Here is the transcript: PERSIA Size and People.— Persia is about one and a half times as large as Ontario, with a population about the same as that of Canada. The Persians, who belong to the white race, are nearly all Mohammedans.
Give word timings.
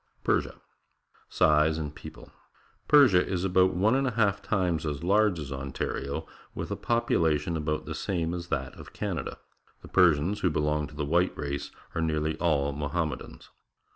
PERSIA 0.23 0.55
Size 1.29 1.77
and 1.77 1.93
People.— 1.93 2.31
Persia 2.87 3.23
is 3.23 3.43
about 3.43 3.75
one 3.75 3.93
and 3.93 4.07
a 4.07 4.15
half 4.15 4.41
times 4.41 4.83
as 4.83 5.03
large 5.03 5.37
as 5.37 5.51
Ontario, 5.51 6.25
with 6.55 6.71
a 6.71 6.75
population 6.75 7.55
about 7.55 7.85
the 7.85 7.93
same 7.93 8.33
as 8.33 8.47
that 8.47 8.73
of 8.79 8.93
Canada. 8.93 9.37
The 9.83 9.89
Persians, 9.89 10.39
who 10.39 10.49
belong 10.49 10.87
to 10.87 10.95
the 10.95 11.05
white 11.05 11.37
race, 11.37 11.69
are 11.93 12.01
nearly 12.01 12.35
all 12.39 12.71
Mohammedans. 12.71 13.51